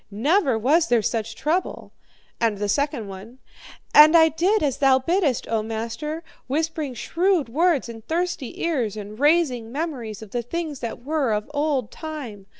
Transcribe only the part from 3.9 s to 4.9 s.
'And I did as